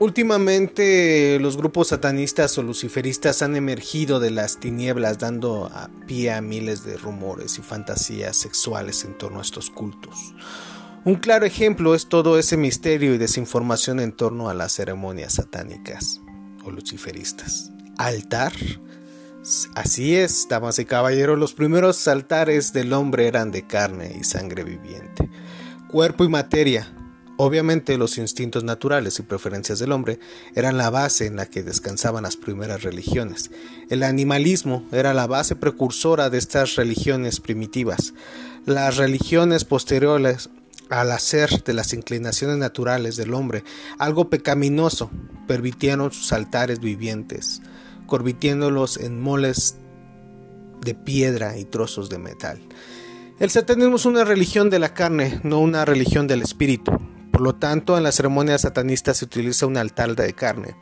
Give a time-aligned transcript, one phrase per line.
[0.00, 6.40] Últimamente los grupos satanistas o luciferistas han emergido de las tinieblas dando a pie a
[6.40, 10.34] miles de rumores y fantasías sexuales en torno a estos cultos.
[11.04, 16.20] Un claro ejemplo es todo ese misterio y desinformación en torno a las ceremonias satánicas
[16.64, 17.72] o luciferistas.
[17.96, 18.52] Altar.
[19.74, 24.62] Así es, damas y caballeros, los primeros altares del hombre eran de carne y sangre
[24.62, 25.28] viviente.
[25.88, 26.92] Cuerpo y materia,
[27.40, 30.18] Obviamente los instintos naturales y preferencias del hombre
[30.56, 33.52] eran la base en la que descansaban las primeras religiones.
[33.90, 38.12] El animalismo era la base precursora de estas religiones primitivas.
[38.66, 40.50] Las religiones posteriores
[40.88, 43.62] al hacer de las inclinaciones naturales del hombre
[43.98, 45.10] algo pecaminoso,
[45.46, 47.62] permitieron sus altares vivientes,
[48.06, 49.76] convirtiéndolos en moles
[50.80, 52.60] de piedra y trozos de metal.
[53.38, 56.98] El satanismo es una religión de la carne, no una religión del espíritu.
[57.38, 60.74] Por lo tanto, en la ceremonia satanista se utiliza un altar de carne.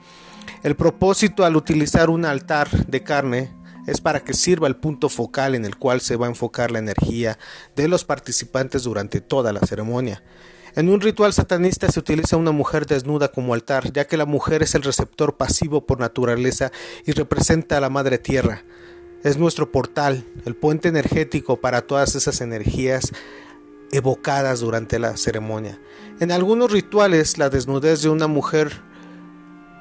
[0.63, 3.55] El propósito al utilizar un altar de carne
[3.87, 6.79] es para que sirva el punto focal en el cual se va a enfocar la
[6.79, 7.39] energía
[7.77, 10.23] de los participantes durante toda la ceremonia.
[10.75, 14.63] En un ritual satanista se utiliza una mujer desnuda como altar, ya que la mujer
[14.63, 16.73] es el receptor pasivo por naturaleza
[17.05, 18.65] y representa a la madre tierra.
[19.25, 23.13] Es nuestro portal, el puente energético para todas esas energías
[23.93, 25.81] evocadas durante la ceremonia.
[26.21, 28.83] En algunos rituales, la desnudez de una mujer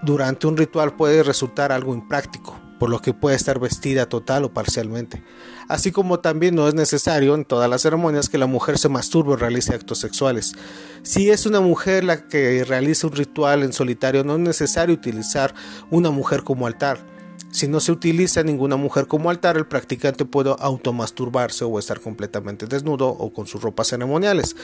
[0.04, 4.54] durante un ritual puede resultar algo impráctico, por lo que puede estar vestida total o
[4.54, 5.24] parcialmente.
[5.68, 9.34] Así como también no es necesario en todas las ceremonias que la mujer se masturbe
[9.34, 10.54] o realice actos sexuales.
[11.02, 15.56] Si es una mujer la que realiza un ritual en solitario, no es necesario utilizar
[15.90, 17.15] una mujer como altar
[17.56, 22.68] si no se utiliza ninguna mujer como altar, el practicante puede automasturbarse o estar completamente
[22.68, 24.58] desnudo o con sus ropas ceremoniales.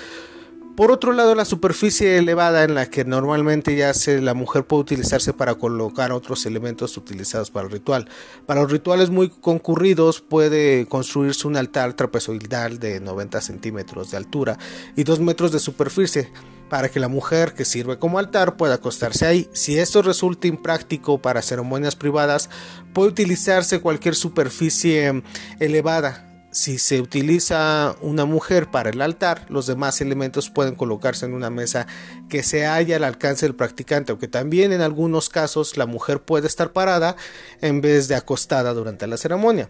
[0.82, 5.32] Por otro lado, la superficie elevada en la que normalmente yace la mujer puede utilizarse
[5.32, 8.10] para colocar otros elementos utilizados para el ritual.
[8.48, 14.58] Para los rituales muy concurridos puede construirse un altar trapezoidal de 90 centímetros de altura
[14.96, 16.34] y 2 metros de superficie
[16.68, 19.48] para que la mujer que sirve como altar pueda acostarse ahí.
[19.54, 22.50] Si esto resulta impráctico para ceremonias privadas,
[22.92, 25.22] puede utilizarse cualquier superficie
[25.60, 31.34] elevada si se utiliza una mujer para el altar, los demás elementos pueden colocarse en
[31.34, 31.88] una mesa
[32.30, 36.48] que se halla al alcance del practicante, aunque también en algunos casos la mujer puede
[36.48, 37.16] estar parada
[37.62, 39.70] en vez de acostada durante la ceremonia.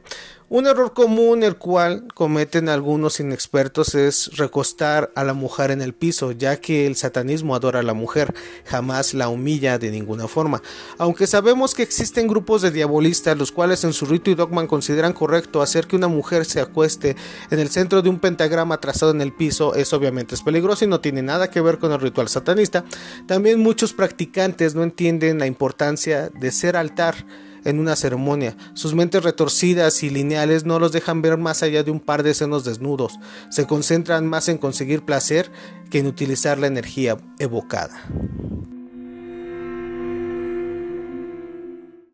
[0.50, 5.94] Un error común el cual cometen algunos inexpertos es recostar a la mujer en el
[5.94, 8.34] piso, ya que el satanismo adora a la mujer,
[8.66, 10.62] jamás la humilla de ninguna forma.
[10.98, 15.14] Aunque sabemos que existen grupos de diabolistas los cuales en su rito y dogma consideran
[15.14, 17.16] correcto hacer que una mujer se acueste
[17.50, 20.88] en el centro de un pentagrama trazado en el piso, es obviamente es peligroso y
[20.88, 22.84] no tiene nada que ver con el ritual satanista.
[23.28, 27.16] También muchos practicantes no entienden la importancia de ser altar
[27.64, 28.56] en una ceremonia.
[28.74, 32.34] Sus mentes retorcidas y lineales no los dejan ver más allá de un par de
[32.34, 33.20] senos desnudos.
[33.50, 35.52] Se concentran más en conseguir placer
[35.90, 38.02] que en utilizar la energía evocada.